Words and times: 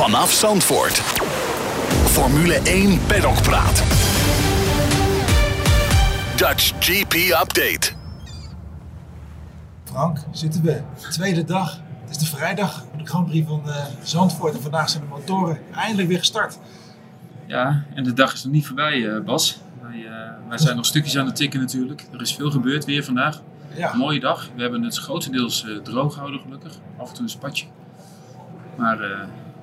Vanaf 0.00 0.32
Zandvoort. 0.32 0.98
Formule 2.04 2.54
1 2.54 3.06
Paddock 3.06 3.42
Praat. 3.42 3.82
Dutch 6.36 6.72
GP 6.78 7.14
Update. 7.14 7.92
Frank, 9.84 10.18
zitten 10.30 10.62
we. 10.62 10.80
Tweede 11.10 11.44
dag. 11.44 11.80
Het 12.00 12.10
is 12.10 12.18
de 12.18 12.26
vrijdag 12.26 12.84
van 12.90 12.98
de 12.98 13.06
Grand 13.06 13.26
Prix 13.26 13.48
van 13.48 13.62
eh, 13.66 13.84
Zandvoort. 14.02 14.54
En 14.54 14.62
vandaag 14.62 14.88
zijn 14.88 15.02
de 15.02 15.08
motoren 15.08 15.58
eindelijk 15.74 16.08
weer 16.08 16.18
gestart. 16.18 16.58
Ja, 17.46 17.84
en 17.94 18.04
de 18.04 18.12
dag 18.12 18.32
is 18.32 18.44
nog 18.44 18.52
niet 18.52 18.66
voorbij, 18.66 19.08
eh, 19.08 19.20
Bas. 19.20 19.60
Wij, 19.82 20.06
eh, 20.06 20.48
wij 20.48 20.58
zijn 20.58 20.76
nog 20.76 20.86
stukjes 20.86 21.18
aan 21.18 21.26
het 21.26 21.36
tikken 21.36 21.60
natuurlijk. 21.60 22.06
Er 22.12 22.20
is 22.20 22.34
veel 22.34 22.50
gebeurd 22.50 22.84
weer 22.84 23.04
vandaag. 23.04 23.40
Ja, 23.74 23.92
Een 23.92 23.98
mooie 23.98 24.20
dag. 24.20 24.48
We 24.54 24.62
hebben 24.62 24.82
het 24.82 24.96
grotendeels 24.96 25.64
eh, 25.64 25.76
droog 25.76 26.12
gehouden 26.12 26.40
gelukkig. 26.40 26.72
Af 26.98 27.08
en 27.08 27.14
toe 27.14 27.22
een 27.22 27.30
spatje. 27.30 27.66
Maar 28.76 29.00
eh, 29.00 29.18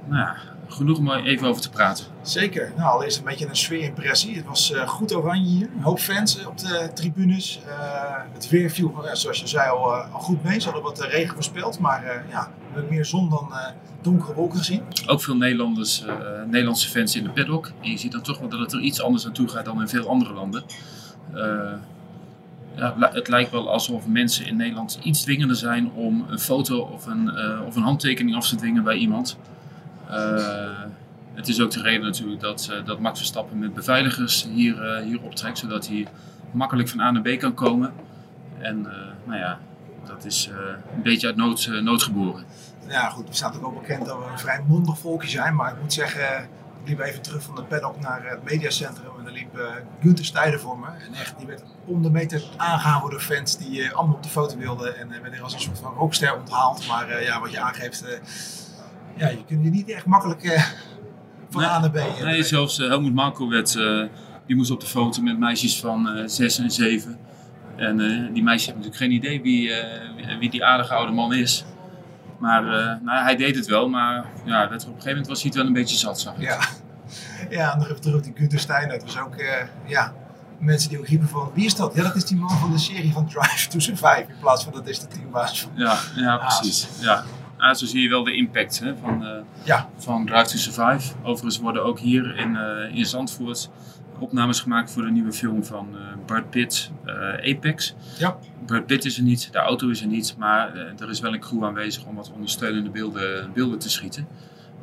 nou 0.08 0.22
ja, 0.22 0.36
genoeg 0.68 0.98
om 0.98 1.10
er 1.10 1.26
even 1.26 1.48
over 1.48 1.62
te 1.62 1.70
praten. 1.70 2.06
zeker. 2.22 2.72
Nou, 2.78 2.90
allereerst 2.90 3.18
een 3.18 3.24
beetje 3.24 3.48
een 3.48 3.56
sfeerimpressie. 3.56 4.36
Het 4.36 4.46
was 4.46 4.72
eh, 4.72 4.88
goed 4.88 5.16
oranje 5.16 5.48
hier. 5.48 5.70
Een 5.76 5.84
hoop 5.84 6.00
fans 6.00 6.40
eh, 6.40 6.48
op 6.48 6.58
de 6.58 6.90
tribunes. 6.94 7.60
Eh, 7.68 8.16
het 8.34 8.50
weer 8.50 8.70
viel, 8.70 8.96
zoals 9.14 9.40
je 9.40 9.48
zei, 9.48 9.70
al, 9.70 9.94
al 9.94 10.20
goed 10.20 10.44
mee. 10.44 10.60
Ze 10.60 10.66
hadden 10.66 10.84
wat 10.84 11.00
regen 11.00 11.34
voorspeld. 11.34 11.80
Maar 11.80 12.26
ja, 12.30 12.52
we 12.58 12.74
hebben 12.74 12.94
meer 12.94 13.06
zon 13.06 13.30
dan 13.30 13.52
donkere 14.02 14.34
wolken 14.34 14.58
gezien. 14.58 14.82
Ook 15.06 15.22
veel 15.22 15.36
Nederlanders, 15.36 16.04
Nederlandse 16.46 16.90
fans 16.90 17.16
in 17.16 17.24
de 17.24 17.30
paddock. 17.30 17.72
En 17.82 17.92
je 17.92 17.98
ziet 17.98 18.12
dan 18.12 18.22
toch 18.22 18.40
wel 18.40 18.50
dat 18.50 18.60
het 18.60 18.74
er 18.74 18.80
iets 18.80 19.02
anders 19.02 19.26
aan 19.26 19.34
toe 19.34 19.48
gaat 19.48 19.66
dan 19.66 19.82
in 19.82 19.88
veel 19.88 20.10
andere 20.10 20.34
landen. 20.34 20.64
Ja, 22.76 23.10
het 23.14 23.28
lijkt 23.28 23.52
wel 23.52 23.72
alsof 23.72 24.08
mensen 24.08 24.46
in 24.46 24.56
Nederland 24.56 25.00
iets 25.04 25.22
dwingender 25.22 25.56
zijn 25.56 25.92
om 25.92 26.26
een 26.30 26.40
foto 26.40 26.80
of 26.80 27.06
een, 27.06 27.32
of 27.66 27.76
een 27.76 27.84
handtekening 27.84 28.36
af 28.36 28.48
te 28.48 28.56
dwingen 28.56 28.84
bij 28.84 28.96
iemand. 28.96 29.38
Eh, 30.10 30.82
het 31.34 31.48
is 31.48 31.62
ook 31.62 31.72
de 31.72 31.82
reden 31.82 32.02
natuurlijk 32.02 32.42
dat, 32.42 32.70
eh, 32.72 32.86
dat 32.86 33.00
Max 33.00 33.18
Verstappen 33.18 33.60
met 33.60 33.74
beveiligers 33.74 34.48
hier, 34.54 34.84
eh, 34.84 35.04
hier 35.04 35.22
optrekt, 35.22 35.58
zodat 35.58 35.88
hij 35.88 36.08
makkelijk 36.52 36.90
van 36.90 37.00
A 37.00 37.12
naar 37.12 37.22
B 37.22 37.40
kan 37.40 37.54
komen. 37.54 37.94
En 38.60 38.82
nou 39.24 39.40
ja, 39.40 39.60
dat 40.06 40.26
is 40.26 40.50
een 40.96 41.02
beetje 41.02 41.28
uit 41.28 41.36
nood, 41.36 41.70
nood 41.82 42.04
geboren. 42.04 42.44
Ja, 42.88 43.10
goed. 43.10 43.28
We 43.28 43.36
staan 43.36 43.64
ook 43.64 43.82
bekend 43.82 44.06
dat 44.06 44.18
we 44.18 44.32
een 44.32 44.40
vrij 44.40 44.64
mondig 44.68 44.98
volkje 44.98 45.30
zijn. 45.30 45.56
Maar 45.56 45.72
ik 45.72 45.82
moet 45.82 45.94
zeggen, 45.94 46.50
ik 46.88 46.88
liep 46.88 47.00
even 47.00 47.22
terug 47.22 47.44
van 47.44 47.56
de 47.56 47.64
paddock 47.64 48.00
naar 48.00 48.30
het 48.30 48.44
mediacentrum. 48.44 49.12
En 49.18 49.24
daar 49.24 49.34
liep 49.34 49.58
uh, 49.58 49.66
Gunther 50.02 50.26
Stijden 50.26 50.60
voor 50.60 50.80
me. 50.80 50.86
En 50.86 51.14
echt, 51.14 51.38
die 51.38 51.48
werd 51.48 51.64
om 51.86 52.02
de 52.02 52.10
meter 52.10 52.44
aangehouden 52.58 53.10
door 53.10 53.20
fans 53.20 53.58
die 53.58 53.84
eh, 53.84 53.94
allemaal 53.94 54.16
op 54.16 54.24
de 54.24 54.30
foto 54.30 54.58
wilden. 54.58 54.98
En 54.98 55.12
uh, 55.12 55.20
werd 55.22 55.34
er 55.34 55.44
als 55.44 55.54
een 55.54 55.60
soort 55.60 55.80
van 55.80 55.94
rockster 55.94 56.36
onthaald. 56.36 56.88
Maar 56.88 57.24
ja, 57.24 57.40
wat 57.40 57.52
je 57.52 57.60
aangeeft, 57.60 58.04
ja, 59.18 59.28
je 59.28 59.46
kunt 59.48 59.64
je 59.64 59.70
niet 59.70 59.90
echt 59.90 60.06
makkelijk 60.06 60.44
eh, 60.44 60.64
van 61.50 61.62
Nee, 61.62 61.70
A 61.70 61.80
naar 61.80 61.92
B. 61.92 61.96
eh, 61.96 62.24
Nee, 62.24 62.44
zelfs 62.44 62.80
uh, 62.80 62.98
Marko 62.98 63.50
werd, 63.50 63.76
uh, 63.76 64.04
die 64.46 64.56
moest 64.56 64.72
op 64.72 64.80
de 64.80 64.86
foto 64.86 65.22
met 65.22 65.40
meisjes 65.40 65.80
van 65.80 66.18
uh, 66.18 66.24
6 66.28 66.58
en 66.60 66.72
7. 66.72 67.18
En 67.76 68.00
uh, 68.00 68.34
die 68.34 68.44
meisjes 68.44 68.66
hebben 68.66 68.86
natuurlijk 68.86 68.96
geen 68.96 69.12
idee 69.12 69.42
wie, 69.42 69.70
uh, 69.70 70.40
wie 70.40 70.50
die 70.50 70.66
aardige 70.66 70.94
oude 70.94 71.12
man 71.12 71.34
is. 71.34 71.66
Maar 72.40 72.64
uh, 72.64 72.72
nou, 73.02 73.24
hij 73.24 73.36
deed 73.36 73.56
het 73.56 73.66
wel, 73.66 73.90
maar 73.90 74.26
ja, 74.46 74.64
op 74.64 74.72
een 74.72 74.80
gegeven 74.80 75.10
moment 75.10 75.28
was 75.28 75.42
hij 75.42 75.48
het 75.48 75.56
wel 75.58 75.66
een 75.66 75.74
beetje 75.74 75.98
zat, 75.98 76.20
zag 76.20 76.36
ik. 76.36 76.42
Ja, 76.42 76.60
ja 77.58 77.72
en 77.74 77.78
nog 77.78 77.88
even 77.90 78.02
terug 78.02 78.18
op 78.18 78.24
die 78.24 78.34
Gunther 78.36 78.60
Steiner. 78.60 78.94
Het 78.94 79.04
was 79.04 79.20
ook, 79.20 79.36
uh, 79.36 79.48
ja, 79.86 80.14
mensen 80.60 80.90
die 80.90 81.00
ook 81.00 81.08
riepen 81.08 81.28
van, 81.28 81.52
wie 81.54 81.66
is 81.66 81.76
dat? 81.76 81.96
Ja, 81.96 82.04
dat 82.04 82.16
is 82.16 82.26
die 82.26 82.38
man 82.38 82.58
van 82.58 82.72
de 82.72 82.78
serie 82.78 83.12
van 83.12 83.30
Drive 83.30 83.68
to 83.70 83.80
Survive. 83.80 84.26
In 84.28 84.40
plaats 84.40 84.64
van 84.64 84.74
dat 84.74 84.88
is 84.88 85.00
de 85.00 85.08
teambaas 85.08 85.62
van 85.62 85.72
Ja, 85.76 85.98
ja 86.16 86.38
precies. 86.38 86.88
Ja. 87.00 87.24
Ah, 87.58 87.76
zo 87.76 87.86
zie 87.86 88.02
je 88.02 88.10
wel 88.10 88.24
de 88.24 88.36
impact 88.36 88.80
hè, 88.80 88.96
van, 88.98 89.24
uh, 89.24 89.30
ja. 89.64 89.90
van 89.98 90.26
Drive 90.26 90.46
to 90.46 90.58
Survive. 90.58 91.14
Overigens 91.24 91.60
worden 91.60 91.84
ook 91.84 92.00
hier 92.00 92.38
in, 92.38 92.56
uh, 92.56 92.96
in 92.96 93.06
Zandvoort 93.06 93.70
opnames 94.20 94.60
gemaakt 94.60 94.92
voor 94.92 95.02
de 95.02 95.12
nieuwe 95.12 95.34
film 95.34 95.66
van 95.66 95.88
uh, 95.94 96.00
Brad 96.26 96.50
Pitt, 96.50 96.92
Apex. 97.44 97.96
Ja. 98.18 98.38
Brad 98.66 98.86
Pitt 98.86 99.06
is 99.06 99.18
er 99.18 99.24
niet, 99.24 99.52
de 99.52 99.58
auto 99.58 99.90
is 99.90 100.02
er 100.02 100.08
niet, 100.08 100.36
maar 100.38 100.76
er 100.76 101.10
is 101.10 101.20
wel 101.20 101.34
een 101.34 101.40
crew 101.40 101.66
aanwezig 101.66 102.06
om 102.06 102.16
wat 102.16 102.32
ondersteunende 102.32 102.90
beelden, 102.90 103.52
beelden 103.54 103.80
te 103.80 103.90
schieten. 103.90 104.28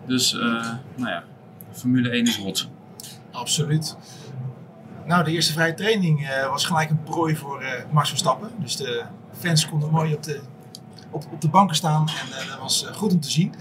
Dus, 0.07 0.33
nou 0.33 0.79
ja, 0.97 1.25
Formule 1.73 2.09
1 2.09 2.27
is 2.27 2.37
hot. 2.37 2.69
Absoluut. 3.31 3.97
Nou, 5.07 5.25
de 5.25 5.31
eerste 5.31 5.53
vrije 5.53 5.75
training 5.75 6.21
uh, 6.21 6.49
was 6.49 6.65
gelijk 6.65 6.91
een 6.91 7.03
prooi 7.03 7.37
voor 7.37 7.63
uh, 7.63 7.69
Max 7.91 8.09
Verstappen. 8.09 8.51
Dus 8.59 8.77
de 8.77 9.03
fans 9.39 9.69
konden 9.69 9.91
mooi 9.91 10.15
op 10.15 10.23
de, 10.23 10.41
op, 11.15 11.25
op 11.33 11.41
de 11.41 11.49
banken 11.49 11.77
staan 11.77 12.09
en 12.09 12.29
uh, 12.29 12.51
dat 12.51 12.59
was 12.59 12.87
goed 12.93 13.13
om 13.13 13.21
te 13.21 13.31
zien. 13.31 13.55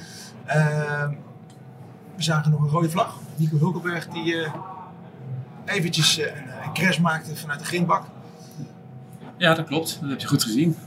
Ehm, 0.45 1.09
we 2.15 2.23
zagen 2.23 2.51
nog 2.51 2.61
een 2.61 2.69
rode 2.69 2.89
vlag. 2.89 3.19
Nico 3.35 3.57
Hulkenberg 3.57 4.07
die 4.07 4.47
eventjes 5.65 6.17
een, 6.17 6.25
een 6.63 6.73
crash 6.73 6.97
maakte 6.97 7.35
vanuit 7.35 7.59
de 7.59 7.65
grindbak. 7.65 8.05
Ja, 9.37 9.53
dat 9.53 9.65
klopt. 9.65 9.97
Dat 10.01 10.09
heb 10.09 10.19
je 10.19 10.27
goed 10.27 10.43
gezien. 10.43 10.77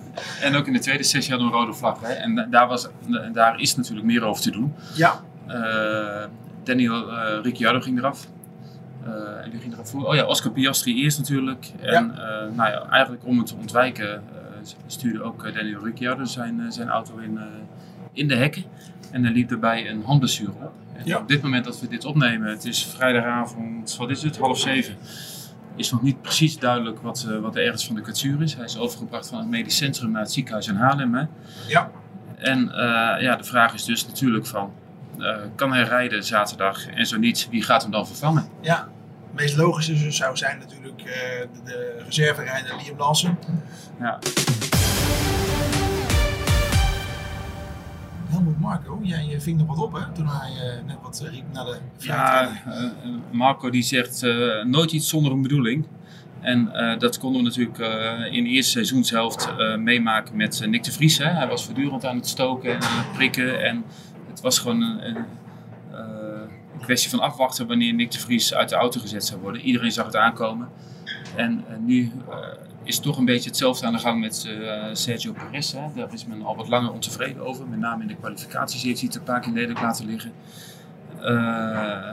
En 0.40 0.54
ook 0.54 0.66
in 0.66 0.72
de 0.72 0.78
tweede 0.78 1.02
sessie 1.02 1.32
hadden 1.32 1.50
we 1.50 1.56
een 1.56 1.60
rode 1.60 1.76
vlag. 1.76 2.00
Hè? 2.00 2.12
En 2.12 2.48
daar, 2.50 2.68
was, 2.68 2.88
daar 3.32 3.60
is 3.60 3.76
natuurlijk 3.76 4.06
meer 4.06 4.24
over 4.24 4.42
te 4.42 4.50
doen. 4.50 4.74
Ja. 4.94 5.20
Uh, 5.48 6.24
Daniel 6.64 7.12
uh, 7.12 7.42
Ricciardo 7.42 7.80
ging 7.80 7.98
eraf. 7.98 8.26
Uh, 9.06 9.44
en 9.44 9.50
wie 9.50 9.60
ging 9.60 9.72
eraf 9.72 9.90
voor? 9.90 10.04
Oh 10.04 10.14
ja, 10.14 10.24
Oscar 10.24 10.52
Piastri 10.52 11.02
eerst 11.02 11.18
natuurlijk. 11.18 11.72
En 11.80 12.14
ja. 12.16 12.48
nou 12.54 12.70
ja, 12.70 12.86
eigenlijk 12.90 13.24
om 13.24 13.38
het 13.38 13.46
te 13.46 13.54
ontwijken 13.54 14.22
stuurde 14.86 15.22
ook 15.22 15.54
Daniel 15.54 15.84
Ricciardo 15.84 16.24
zijn, 16.24 16.72
zijn 16.72 16.88
auto 16.88 17.16
in, 17.16 17.38
in 18.12 18.28
de 18.28 18.36
hekken. 18.36 18.64
En 19.10 19.24
er 19.24 19.30
liep 19.30 19.48
daarbij 19.48 19.90
een 19.90 20.02
handblessure 20.04 20.50
op. 20.50 20.72
Ja. 21.04 21.18
op 21.18 21.28
dit 21.28 21.42
moment 21.42 21.64
dat 21.64 21.80
we 21.80 21.88
dit 21.88 22.04
opnemen, 22.04 22.48
het 22.48 22.64
is 22.64 22.84
vrijdagavond, 22.84 23.96
wat 23.96 24.10
is 24.10 24.22
het, 24.22 24.38
half 24.38 24.58
zeven 24.58 24.96
is 25.76 25.90
nog 25.90 26.02
niet 26.02 26.22
precies 26.22 26.58
duidelijk 26.58 27.00
wat, 27.00 27.26
uh, 27.28 27.38
wat 27.38 27.52
de 27.52 27.60
ergens 27.60 27.86
van 27.86 27.94
de 27.94 28.00
kwetsuur 28.00 28.42
is. 28.42 28.54
Hij 28.54 28.64
is 28.64 28.78
overgebracht 28.78 29.28
van 29.28 29.38
het 29.38 29.48
medisch 29.48 29.76
centrum 29.76 30.10
naar 30.10 30.22
het 30.22 30.32
ziekenhuis 30.32 30.68
in 30.68 30.74
Haarlem. 30.74 31.14
Hè? 31.14 31.24
Ja. 31.68 31.90
En 32.36 32.64
uh, 32.64 32.74
ja, 33.20 33.36
de 33.36 33.44
vraag 33.44 33.74
is 33.74 33.84
dus 33.84 34.06
natuurlijk 34.06 34.46
van, 34.46 34.72
uh, 35.18 35.36
kan 35.54 35.72
hij 35.72 35.82
rijden 35.82 36.24
zaterdag? 36.24 36.86
En 36.86 37.06
zo 37.06 37.18
niet, 37.18 37.48
wie 37.50 37.62
gaat 37.62 37.82
hem 37.82 37.90
dan 37.90 38.06
vervangen? 38.06 38.48
Ja, 38.60 38.88
meest 39.36 39.56
logische 39.56 40.10
zou 40.10 40.36
zijn 40.36 40.58
natuurlijk 40.58 40.98
de, 41.04 41.48
de 41.64 42.02
reserverijder 42.04 42.76
Liam 42.84 42.98
Lawson. 42.98 43.38
Ja. 44.00 44.18
Helmut 48.28 48.60
Marco, 48.60 49.00
jij 49.02 49.40
ving 49.40 49.58
nog 49.58 49.66
wat 49.66 49.78
op 49.78 49.92
hè, 49.92 50.12
toen 50.12 50.26
hij 50.26 50.50
uh, 50.50 50.84
net 50.86 50.96
wat 51.02 51.26
riep 51.30 51.44
naar 51.52 51.64
de 51.64 51.78
Ja, 51.98 52.50
Marco 53.30 53.70
die 53.70 53.82
zegt 53.82 54.22
nooit 54.64 54.92
iets 54.92 55.08
zonder 55.08 55.32
een 55.32 55.42
bedoeling. 55.42 55.86
En 56.40 56.72
dat 56.98 57.18
konden 57.18 57.42
we 57.42 57.48
natuurlijk 57.48 57.78
in 58.32 58.44
de 58.44 58.50
eerste 58.50 58.70
seizoenshelft 58.70 59.48
meemaken 59.78 60.36
met 60.36 60.66
Nick 60.66 60.84
de 60.84 60.92
Vries. 60.92 61.18
Hè. 61.18 61.24
Hij 61.24 61.46
was 61.46 61.64
voortdurend 61.64 62.04
aan 62.04 62.16
het 62.16 62.28
stoken 62.28 62.74
en 62.74 62.80
prikken. 63.14 63.64
En 63.64 63.84
het 64.30 64.40
was 64.40 64.58
gewoon 64.58 64.82
een, 64.82 65.08
een, 65.08 65.24
een, 66.78 66.84
kwestie 66.84 67.10
van 67.10 67.20
afwachten 67.20 67.66
wanneer 67.66 67.94
Nick 67.94 68.10
de 68.10 68.18
Vries 68.18 68.54
uit 68.54 68.68
de 68.68 68.74
auto 68.74 69.00
gezet 69.00 69.24
zou 69.24 69.40
worden. 69.40 69.62
Iedereen 69.62 69.92
zag 69.92 70.06
het 70.06 70.16
aankomen. 70.16 70.68
En 71.36 71.64
nu 71.80 72.12
is 72.86 72.98
toch 72.98 73.18
een 73.18 73.24
beetje 73.24 73.48
hetzelfde 73.48 73.86
aan 73.86 73.92
de 73.92 73.98
gang 73.98 74.20
met 74.20 74.44
uh, 74.48 74.84
Sergio 74.92 75.32
Perez. 75.32 75.72
Hè. 75.72 75.80
Daar 75.94 76.12
is 76.12 76.26
men 76.26 76.42
al 76.42 76.56
wat 76.56 76.68
langer 76.68 76.92
ontevreden 76.92 77.46
over. 77.46 77.66
Met 77.66 77.78
name 77.78 78.02
in 78.02 78.08
de 78.08 78.16
kwalificaties 78.16 78.82
heeft 78.82 78.98
hij 78.98 79.06
het 79.06 79.16
een 79.16 79.22
paar 79.22 79.40
keer 79.40 79.52
lelijk 79.52 79.80
laten 79.80 80.06
liggen. 80.06 80.32
Uh, 81.20 82.10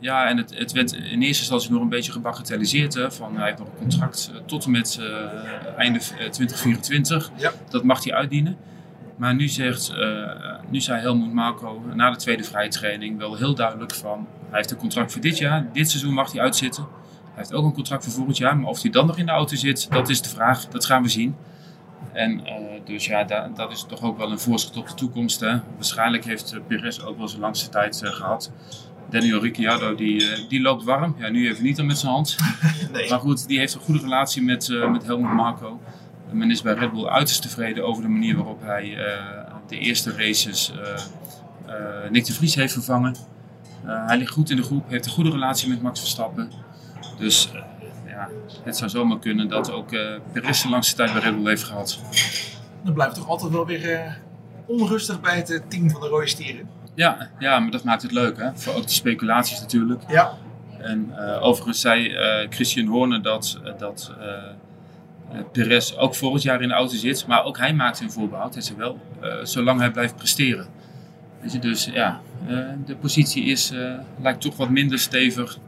ja, 0.00 0.28
en 0.28 0.36
het, 0.36 0.58
het, 0.58 0.72
werd 0.72 0.92
in 0.92 1.22
eerste 1.22 1.42
instantie 1.42 1.70
nog 1.70 1.82
een 1.82 1.88
beetje 1.88 2.12
gebagatelliseerd. 2.12 2.94
Hè, 2.94 3.12
van 3.12 3.36
hij 3.36 3.46
heeft 3.46 3.58
nog 3.58 3.68
een 3.68 3.78
contract 3.78 4.32
tot 4.46 4.64
en 4.64 4.70
met 4.70 4.98
uh, 5.00 5.06
einde 5.76 5.98
2024. 5.98 7.30
Ja. 7.36 7.52
Dat 7.68 7.84
mag 7.84 8.04
hij 8.04 8.14
uitdienen. 8.14 8.56
Maar 9.20 9.34
nu, 9.34 9.48
zegt, 9.48 9.94
nu 10.68 10.80
zei 10.80 11.00
Helmut 11.00 11.32
Marco 11.32 11.82
na 11.94 12.10
de 12.10 12.16
tweede 12.16 12.44
vrije 12.44 12.68
training 12.68 13.18
wel 13.18 13.36
heel 13.36 13.54
duidelijk 13.54 13.94
van... 13.94 14.26
Hij 14.48 14.58
heeft 14.58 14.70
een 14.70 14.76
contract 14.76 15.12
voor 15.12 15.20
dit 15.20 15.38
jaar. 15.38 15.68
Dit 15.72 15.90
seizoen 15.90 16.12
mag 16.12 16.32
hij 16.32 16.40
uitzitten. 16.40 16.86
Hij 17.24 17.32
heeft 17.34 17.52
ook 17.52 17.64
een 17.64 17.72
contract 17.72 18.04
voor 18.04 18.12
volgend 18.12 18.36
jaar, 18.36 18.56
maar 18.56 18.70
of 18.70 18.82
hij 18.82 18.90
dan 18.90 19.06
nog 19.06 19.18
in 19.18 19.26
de 19.26 19.32
auto 19.32 19.56
zit, 19.56 19.90
dat 19.90 20.08
is 20.08 20.22
de 20.22 20.28
vraag. 20.28 20.68
Dat 20.68 20.84
gaan 20.84 21.02
we 21.02 21.08
zien. 21.08 21.36
En 22.12 22.40
uh, 22.40 22.54
dus 22.84 23.06
ja, 23.06 23.24
da 23.24 23.50
dat 23.54 23.70
is 23.70 23.84
toch 23.88 24.02
ook 24.02 24.18
wel 24.18 24.30
een 24.30 24.38
voorschot 24.38 24.76
op 24.76 24.88
de 24.88 24.94
toekomst. 24.94 25.40
Hè? 25.40 25.60
Waarschijnlijk 25.74 26.24
heeft 26.24 26.54
uh, 26.54 26.60
Perez 26.66 27.00
ook 27.00 27.18
wel 27.18 27.28
zijn 27.28 27.40
langste 27.40 27.68
tijd 27.68 28.00
uh, 28.04 28.10
gehad. 28.10 28.52
Daniel 29.10 29.40
Ricciardo, 29.40 29.94
die, 29.94 30.46
die 30.48 30.60
loopt 30.60 30.84
warm. 30.84 31.14
Ja, 31.18 31.28
nu 31.28 31.48
even 31.48 31.64
niet 31.64 31.76
dan 31.76 31.86
met 31.86 31.98
zijn 31.98 32.12
hand. 32.12 32.36
Nee. 32.92 33.08
Maar 33.08 33.18
goed, 33.18 33.48
die 33.48 33.58
heeft 33.58 33.74
een 33.74 33.80
goede 33.80 34.00
relatie 34.00 34.42
met, 34.42 34.68
met 34.90 35.06
Helmut 35.06 35.32
Marko. 35.32 35.80
Men 36.32 36.50
is 36.50 36.62
bij 36.62 36.74
Red 36.74 36.92
Bull 36.92 37.06
uiterst 37.06 37.42
tevreden 37.42 37.84
over 37.86 38.02
de 38.02 38.08
manier 38.08 38.36
waarop 38.36 38.62
hij 38.62 38.96
de 39.68 39.78
eerste 39.78 40.12
races 40.16 40.72
Nick 42.10 42.24
de 42.24 42.32
Vries 42.32 42.54
heeft 42.54 42.72
vervangen. 42.72 43.16
hij 43.84 44.18
ligt 44.18 44.32
goed 44.32 44.50
in 44.50 44.56
de 44.56 44.62
groep, 44.62 44.88
heeft 44.88 45.06
een 45.06 45.12
goede 45.12 45.30
relatie 45.30 45.68
met 45.68 45.82
Max 45.82 46.00
Verstappen. 46.00 46.50
Dus 47.18 47.50
ja, 48.06 48.28
het 48.64 48.76
zou 48.76 48.90
zomaar 48.90 49.18
kunnen 49.18 49.48
dat 49.48 49.70
ook 49.72 49.92
uh, 49.92 50.10
Perez 50.32 50.62
de 50.62 50.68
langste 50.68 50.96
tijd 50.96 51.12
bij 51.12 51.22
Red 51.22 51.36
Bull 51.36 51.46
heeft 51.48 51.62
gehad. 51.62 51.98
Dan 52.84 52.94
blijft 52.94 53.14
toch 53.14 53.28
altijd 53.28 53.52
wel 53.52 53.66
weer 53.66 54.20
onrustig 54.66 55.20
bij 55.20 55.36
het 55.36 55.62
team 55.68 55.90
van 55.90 56.00
de 56.00 56.06
rode 56.06 56.26
stieren. 56.26 56.68
Ja, 56.94 57.30
ja, 57.38 57.58
maar 57.58 57.70
dat 57.70 57.84
maakt 57.84 58.02
het 58.02 58.12
leuk, 58.12 58.36
hè? 58.38 58.50
Voor 58.54 58.74
ook 58.74 58.86
die 58.86 58.94
speculaties 58.94 59.60
natuurlijk. 59.60 60.02
Ja. 60.08 60.32
En 60.78 61.12
eh, 61.16 61.42
overigens 61.42 61.80
zei 61.80 62.08
eh, 62.08 62.46
Christian 62.50 62.86
Horner 62.86 63.22
dat, 63.22 63.58
eh, 63.64 63.72
dat 63.78 64.12
eh, 64.18 64.26
eh, 64.26 64.42
Perez 65.52 65.96
ook 65.96 66.14
volgend 66.14 66.42
jaar 66.42 66.62
in 66.62 66.68
de 66.68 66.74
auto 66.74 66.94
zit. 66.96 67.26
Maar 67.26 67.44
ook 67.44 67.58
hij 67.58 67.74
maakt 67.74 68.00
een 68.00 68.10
voorbehoud. 68.10 68.54
Hij 68.54 68.62
zei 68.62 68.78
wel, 68.78 68.98
eh, 69.20 69.34
zolang 69.42 69.80
hij 69.80 69.90
blijft 69.90 70.16
presteren. 70.16 70.66
Weet 71.40 71.52
je, 71.52 71.58
dus 71.58 71.84
ja, 71.84 72.20
eh, 72.48 72.58
de 72.86 72.96
positie 72.96 73.44
is, 73.44 73.70
eh, 73.70 73.92
lijkt 74.22 74.40
toch 74.40 74.56
wat 74.56 74.70
minder 74.70 74.98
stevig 74.98 75.58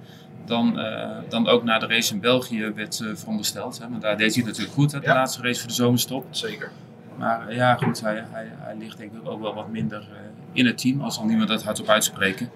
dan, 0.44 0.78
eh, 0.78 1.08
dan 1.28 1.48
ook 1.48 1.64
na 1.64 1.78
de 1.78 1.86
race 1.86 2.14
in 2.14 2.20
België 2.20 2.72
werd 2.74 3.00
eh, 3.00 3.08
verondersteld. 3.14 3.78
Hè? 3.78 3.88
Maar 3.88 4.00
daar 4.00 4.16
deed 4.16 4.34
hij 4.34 4.44
natuurlijk 4.44 4.74
goed, 4.74 4.92
hè, 4.92 5.00
de 5.00 5.06
Ja. 5.06 5.14
laatste 5.14 5.42
race 5.42 5.58
voor 5.60 5.68
de 5.68 5.74
zomerstop. 5.74 6.26
Zeker. 6.30 6.70
Maar 7.18 7.48
eh, 7.48 7.56
ja, 7.56 7.74
goed, 7.74 8.00
hij, 8.00 8.24
hij, 8.30 8.46
hij 8.58 8.76
ligt 8.78 8.98
denk 8.98 9.12
ik 9.12 9.28
ook 9.28 9.40
wel 9.40 9.54
wat 9.54 9.68
minder 9.68 10.00
eh, 10.00 10.06
in 10.52 10.66
het 10.66 10.78
team, 10.78 11.00
als 11.00 11.18
al 11.18 11.24
niemand 11.24 11.48
dat 11.48 11.62
hardop 11.62 11.88
uitspreken. 11.88 12.50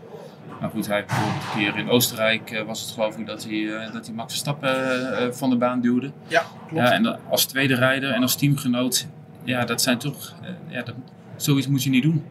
Maar 0.60 0.70
goed, 0.70 0.86
hij 0.86 1.04
bijvoorbeeld 1.04 1.42
een 1.42 1.58
keer 1.58 1.76
in 1.78 1.88
Oostenrijk, 1.90 2.50
eh, 2.50 2.62
was 2.62 2.80
het 2.80 2.90
geloof 2.90 3.16
ik, 3.16 3.26
dat 3.26 3.44
hij, 3.44 3.74
eh, 3.74 3.92
dat 3.92 4.06
hij 4.06 4.14
Max 4.14 4.32
Verstappen 4.32 5.16
eh, 5.18 5.32
van 5.32 5.50
de 5.50 5.56
baan 5.56 5.80
duwde. 5.80 6.10
Ja, 6.26 6.42
klopt. 6.68 6.88
Ja, 6.88 6.92
en 6.92 7.18
als 7.30 7.44
tweede 7.44 7.74
rijder 7.74 8.10
en 8.10 8.22
als 8.22 8.36
teamgenoot, 8.36 9.06
ja, 9.42 9.64
dat 9.64 9.82
zijn 9.82 9.98
toch, 9.98 10.34
ja, 10.68 10.82
dat, 10.82 10.94
zoiets 11.36 11.66
moet 11.66 11.82
je 11.82 11.90
niet 11.90 12.02
doen. 12.02 12.24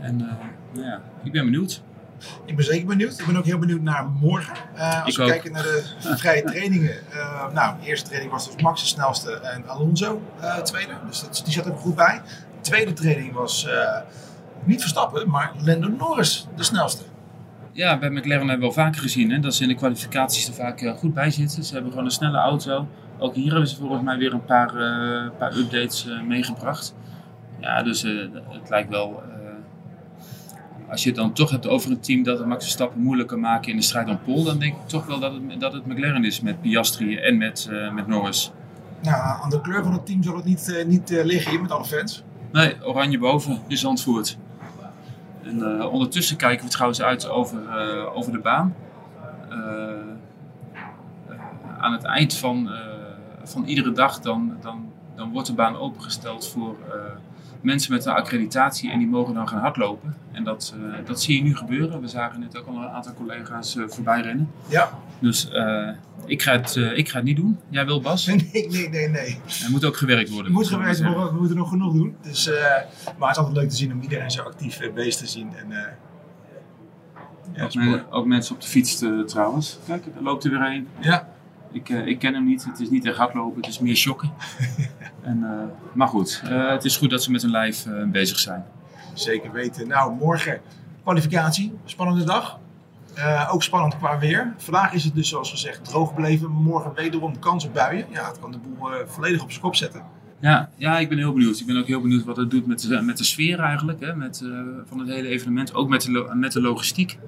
En 0.00 0.16
nou 0.72 0.86
ja, 0.86 1.00
ik 1.22 1.32
ben 1.32 1.44
benieuwd. 1.44 1.82
Ik 2.44 2.56
ben 2.56 2.64
zeker 2.64 2.86
benieuwd. 2.86 3.18
Ik 3.18 3.26
ben 3.26 3.36
ook 3.36 3.44
heel 3.44 3.58
benieuwd 3.58 3.80
naar 3.80 4.06
morgen. 4.06 4.56
Als 4.78 5.10
Ik 5.10 5.16
we 5.16 5.22
ook. 5.22 5.28
kijken 5.28 5.52
naar 5.52 5.62
de 5.62 5.82
vrije 6.00 6.42
trainingen. 6.52 6.94
nou, 7.52 7.74
de 7.80 7.86
eerste 7.86 8.06
training 8.06 8.32
was 8.32 8.46
dus 8.52 8.62
Max 8.62 8.80
de 8.80 8.86
snelste 8.86 9.32
en 9.32 9.68
Alonso 9.68 10.22
tweede. 10.62 10.92
Dus 11.06 11.20
dat, 11.20 11.42
die 11.44 11.52
zat 11.52 11.66
er 11.66 11.76
goed 11.76 11.94
bij. 11.94 12.20
De 12.24 12.60
tweede 12.60 12.92
training 12.92 13.32
was 13.32 13.66
niet 14.66 14.80
Verstappen, 14.80 15.30
maar 15.30 15.52
Lando 15.64 15.88
Norris 15.88 16.46
de 16.56 16.62
snelste. 16.62 17.02
Ja, 17.74 17.98
bij 17.98 18.10
McLaren 18.10 18.48
hebben 18.48 18.68
we 18.68 18.74
wel 18.74 18.84
vaker 18.84 19.00
gezien 19.00 19.30
hè, 19.30 19.38
dat 19.38 19.54
ze 19.54 19.62
in 19.62 19.68
de 19.68 19.74
kwalificaties 19.74 20.48
er 20.48 20.54
vaak 20.54 20.80
eh, 20.80 20.92
goed 20.92 21.14
bij 21.14 21.30
zitten. 21.30 21.64
Ze 21.64 21.74
hebben 21.74 21.90
gewoon 21.90 22.06
een 22.06 22.12
snelle 22.12 22.38
auto. 22.38 22.88
Ook 23.18 23.34
hier 23.34 23.50
hebben 23.50 23.68
ze 23.68 23.76
volgens 23.76 24.02
mij 24.02 24.18
weer 24.18 24.32
een 24.32 24.44
paar, 24.44 24.68
eh, 24.68 25.30
paar 25.38 25.56
updates 25.56 26.08
eh, 26.08 26.22
meegebracht. 26.22 26.94
Ja, 27.60 27.82
dus 27.82 28.02
het 28.02 28.68
lijkt 28.68 28.90
wel. 28.90 29.22
als 30.90 31.02
je 31.02 31.08
het 31.08 31.18
dan 31.18 31.32
toch 31.32 31.50
hebt 31.50 31.66
over 31.68 31.90
een 31.90 32.00
team 32.00 32.22
dat 32.22 32.38
het 32.38 32.46
Max 32.46 32.64
Verstappen 32.64 33.00
moeilijk 33.00 33.28
kan 33.28 33.40
maken 33.40 33.70
in 33.70 33.76
de 33.76 33.82
strijd 33.82 34.08
om 34.08 34.18
pole, 34.24 34.44
dan 34.44 34.58
denk 34.58 34.74
ik 34.74 34.88
toch 34.88 35.06
wel 35.06 35.18
dat 35.18 35.32
het, 35.32 35.60
dat 35.60 35.72
het 35.72 35.86
McLaren 35.86 36.24
is 36.24 36.40
met 36.40 36.60
Piastri 36.60 37.16
en 37.16 37.38
met, 37.38 37.70
met 37.92 38.06
Norris. 38.06 38.52
Nou, 39.02 39.42
aan 39.42 39.50
de 39.50 39.60
kleur 39.60 39.82
van 39.82 39.92
het 39.92 40.06
team 40.06 40.22
zal 40.22 40.36
het 40.36 40.44
niet, 40.44 40.84
niet 40.86 41.10
liggen 41.10 41.50
hier 41.50 41.60
met 41.60 41.70
alle 41.70 41.84
fans. 41.84 42.22
Nee, 42.52 42.84
oranje 42.84 43.18
boven 43.18 43.58
is 43.68 43.80
Zandvoort. 43.80 44.38
En 45.44 45.80
eh, 45.80 45.92
ondertussen 45.92 46.36
kijken 46.36 46.64
we 46.64 46.70
trouwens 46.70 47.02
uit 47.02 47.28
over, 47.28 47.68
eh, 47.68 48.16
over 48.16 48.32
de 48.32 48.38
baan. 48.38 48.74
Eh, 49.50 49.58
aan 51.78 51.92
het 51.92 52.04
eind 52.04 52.34
van, 52.36 52.70
van 53.44 53.64
iedere 53.64 53.92
dag 53.92 54.20
dan, 54.20 54.56
dan, 54.60 54.92
dan 55.14 55.32
wordt 55.32 55.46
de 55.46 55.54
baan 55.54 55.76
opengesteld 55.76 56.48
voor 56.48 56.76
mensen 57.60 57.92
met 57.92 58.06
een 58.06 58.12
accreditatie 58.12 58.90
en 58.90 58.98
die 58.98 59.08
mogen 59.08 59.34
dan 59.34 59.48
gaan 59.48 59.60
hardlopen. 59.60 60.16
En 60.32 60.44
dat, 60.44 60.74
dat 61.04 61.22
zie 61.22 61.36
je 61.36 61.42
nu 61.42 61.56
gebeuren. 61.56 62.00
We 62.00 62.08
zagen 62.08 62.40
net 62.40 62.58
ook 62.58 62.66
al 62.66 62.76
een 62.76 62.88
aantal 62.88 63.14
collega's 63.14 63.76
voorbij 63.86 64.20
rennen. 64.20 64.50
Ja, 64.66 64.90
Dus 65.18 65.48
ik, 66.26 66.42
ga 66.42 66.52
het, 66.52 66.76
eh, 66.76 66.98
ik 66.98 67.08
ga 67.08 67.16
het 67.16 67.24
niet 67.24 67.36
doen. 67.36 67.58
Jij 67.68 67.84
wil 67.86 68.00
Bas? 68.00 68.26
nee, 68.26 68.50
nee, 68.52 68.88
nee, 68.88 69.08
nee. 69.08 69.38
Er 69.64 69.70
moet 69.70 69.84
ook 69.84 69.96
gewerkt 69.96 70.28
worden. 70.30 70.46
Er 70.46 70.52
moet 70.52 70.68
gewerkt 70.68 71.02
worden, 71.02 71.32
we 71.32 71.38
moeten 71.38 71.56
nog 71.56 71.68
genoeg 71.68 71.92
doen. 71.92 72.16
Dus, 72.22 72.48
eh, 72.48 72.60
maar 73.18 73.28
het 73.28 73.30
is 73.30 73.36
altijd 73.36 73.56
leuk 73.56 73.68
te 73.68 73.76
zien 73.76 73.92
om 73.92 74.00
iedereen 74.00 74.30
zo 74.30 74.42
actief 74.42 74.80
eh, 74.80 74.92
bezig 74.92 75.14
te 75.20 75.26
zien. 75.26 75.48
En, 75.56 75.72
eh, 75.72 75.92
ja. 77.52 77.68
Men- 77.72 78.10
ook 78.10 78.26
mensen 78.26 78.54
op 78.54 78.60
de 78.60 78.66
fiets 78.68 79.02
trouwens. 79.26 79.78
Kijk, 79.86 80.06
er 80.16 80.22
loopt 80.22 80.44
er 80.44 80.50
weer 80.50 80.60
een. 80.60 80.88
Ja, 81.00 81.28
Ik, 81.72 81.88
eh, 81.88 82.06
ik 82.06 82.18
ken 82.18 82.34
hem 82.34 82.44
niet. 82.44 82.64
Het 82.64 82.80
is 82.80 82.90
niet 82.90 83.06
echt 83.06 83.16
hardlopen, 83.16 83.56
het 83.60 83.70
is 83.70 83.78
meer 83.78 83.96
shocken. 83.96 84.30
en, 85.22 85.42
eh, 85.44 85.50
maar 85.94 86.08
goed, 86.08 86.42
eh, 86.44 86.70
het 86.70 86.84
is 86.84 86.96
goed 86.96 87.10
dat 87.10 87.22
ze 87.22 87.30
met 87.30 87.42
hun 87.42 87.50
lijf 87.50 87.86
eh, 87.86 88.04
bezig 88.04 88.38
zijn. 88.38 88.64
zeker 89.12 89.52
weten. 89.52 89.88
Nou, 89.88 90.14
morgen 90.14 90.60
kwalificatie. 91.02 91.72
Spannende 91.84 92.24
dag. 92.24 92.58
Eh, 93.14 93.50
ook 93.52 93.62
spannend 93.62 93.96
qua 93.96 94.18
weer. 94.18 94.54
Vandaag 94.56 94.92
is 94.92 95.04
het 95.04 95.14
dus 95.14 95.28
zoals 95.28 95.50
gezegd 95.50 95.84
droog 95.84 96.08
gebleven. 96.08 96.50
Morgen 96.50 96.94
wederom 96.94 97.38
kans 97.38 97.64
op 97.64 97.74
buien. 97.74 98.06
Ja, 98.10 98.28
het 98.28 98.38
kan 98.38 98.52
de 98.52 98.58
boel 98.58 98.92
eh, 98.92 99.06
volledig 99.06 99.42
op 99.42 99.50
zijn 99.50 99.62
kop 99.62 99.76
zetten. 99.76 100.02
Ja, 100.40 100.70
ja, 100.76 100.98
ik 100.98 101.08
ben 101.08 101.18
heel 101.18 101.32
benieuwd. 101.32 101.60
Ik 101.60 101.66
ben 101.66 101.76
ook 101.76 101.86
heel 101.86 102.00
benieuwd 102.00 102.24
wat 102.24 102.36
het 102.36 102.50
doet 102.50 102.66
met 102.66 102.80
de, 102.80 103.00
met 103.00 103.18
de 103.18 103.24
sfeer 103.24 103.58
eigenlijk. 103.58 104.00
Hè, 104.00 104.16
met, 104.16 104.40
eh, 104.44 104.50
van 104.86 104.98
het 104.98 105.08
hele 105.08 105.28
evenement. 105.28 105.74
Ook 105.74 105.88
met 105.88 106.02
de, 106.02 106.30
met 106.34 106.52
de 106.52 106.60
logistiek. 106.60 107.18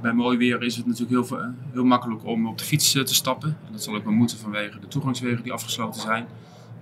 Bij 0.00 0.12
mooi 0.12 0.38
weer 0.38 0.62
is 0.62 0.76
het 0.76 0.86
natuurlijk 0.86 1.28
heel, 1.28 1.38
heel 1.72 1.84
makkelijk 1.84 2.24
om 2.24 2.46
op 2.46 2.58
de 2.58 2.64
fiets 2.64 2.92
te 2.92 3.14
stappen. 3.14 3.48
En 3.66 3.72
dat 3.72 3.82
zal 3.82 3.94
ook 3.94 4.04
wel 4.04 4.12
moeten 4.12 4.38
vanwege 4.38 4.80
de 4.80 4.88
toegangswegen 4.88 5.42
die 5.42 5.52
afgesloten 5.52 6.00
zijn. 6.00 6.26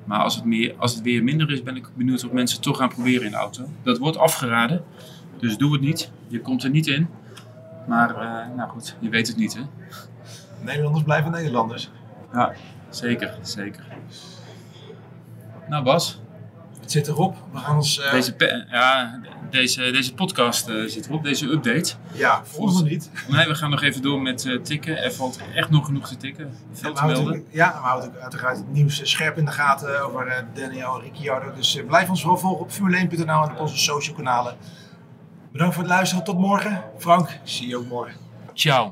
Maar 0.04 0.18
als 0.18 0.34
het, 0.34 0.44
meer, 0.44 0.74
als 0.76 0.94
het 0.94 1.02
weer 1.02 1.22
minder 1.22 1.50
is, 1.50 1.62
ben 1.62 1.76
ik 1.76 1.88
benieuwd 1.96 2.24
of 2.24 2.32
mensen 2.32 2.60
toch 2.60 2.76
gaan 2.76 2.88
proberen 2.88 3.24
in 3.24 3.30
de 3.30 3.36
auto. 3.36 3.68
Dat 3.82 3.98
wordt 3.98 4.16
afgeraden, 4.16 4.84
dus 5.38 5.56
doe 5.56 5.72
het 5.72 5.80
niet. 5.80 6.10
Je 6.28 6.40
komt 6.40 6.64
er 6.64 6.70
niet 6.70 6.86
in. 6.86 7.08
Maar 7.87 8.11
eh, 8.11 8.56
nou 8.56 8.70
goed, 8.70 8.96
je 8.99 9.08
weet 9.08 9.26
het 9.26 9.37
niet 9.37 9.55
hè. 9.55 9.62
Nederlanders 10.61 11.05
blijven 11.05 11.31
Nederlanders. 11.31 11.90
Ja, 12.32 12.52
zeker, 12.88 13.38
zeker. 13.43 13.84
Nou 15.69 15.84
Bas, 15.84 16.20
Het 16.81 16.90
zit 16.90 17.08
erop. 17.08 17.37
We 17.52 17.58
gaan 17.58 17.76
ons... 17.76 18.00
eh, 18.00 18.11
deze, 18.11 18.67
ja, 18.70 19.20
deze, 19.50 19.90
deze 19.90 20.14
podcast 20.14 20.69
eh, 20.69 20.84
zit 20.87 21.06
erop, 21.06 21.23
deze 21.23 21.46
update. 21.50 21.93
ja, 22.12 22.43
nog 22.58 22.84
niet. 22.84 23.11
Nee, 23.29 23.46
we 23.46 23.55
gaan 23.55 23.70
nog 23.70 23.82
even 23.82 24.02
door 24.02 24.23
met 24.23 24.58
tikken. 24.62 25.02
Er 25.02 25.12
valt 25.12 25.38
echt 25.55 25.70
nog 25.70 25.87
genoeg 25.87 26.08
te 26.08 26.17
tikken. 26.17 26.56
Veel 26.73 26.93
te 26.93 27.05
melden. 27.06 27.44
ja, 27.50 27.73
we 27.73 27.78
houden 27.78 28.12
uiteraard 28.20 28.56
het 28.56 28.73
nieuws 28.73 29.11
scherp 29.11 29.38
in 29.38 29.44
de 29.44 29.50
gaten 29.50 30.05
over 30.05 30.44
Daniel 30.55 31.00
Ricciardo. 31.00 31.52
Dus 31.55 31.82
blijf 31.87 32.08
ons 32.08 32.20
vooral 32.20 32.38
volgen 32.38 32.61
op 32.61 32.70
formule1.nl 32.70 33.43
en 33.43 33.50
op 33.50 33.58
onze 33.61 33.78
social 33.78 34.17
kanalen. 34.17 34.56
Bedankt 35.52 35.75
voor 35.75 35.82
het 35.82 35.93
luisteren. 35.93 36.25
Tot 36.25 36.38
morgen. 36.38 36.82
Frank, 36.99 37.38
zie 37.44 37.69
je 37.69 37.76
ook 37.76 37.87
morgen. 37.87 38.14
Ciao. 38.52 38.88